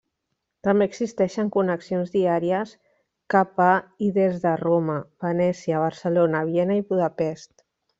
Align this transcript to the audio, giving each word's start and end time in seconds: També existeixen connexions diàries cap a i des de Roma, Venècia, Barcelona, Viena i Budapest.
També 0.67 0.85
existeixen 0.91 1.51
connexions 1.55 2.09
diàries 2.15 2.73
cap 3.35 3.63
a 3.69 3.71
i 4.09 4.11
des 4.19 4.43
de 4.49 4.57
Roma, 4.67 4.99
Venècia, 5.31 5.87
Barcelona, 5.89 6.47
Viena 6.53 6.85
i 6.85 6.89
Budapest. 6.93 7.61